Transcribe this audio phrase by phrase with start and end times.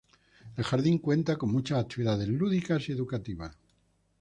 [0.57, 3.55] El jardín cuenta con muchas actividades lúdicas y educativas.